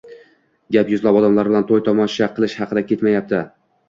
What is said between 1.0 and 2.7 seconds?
odamlar bilan toʻy-tomosha qilish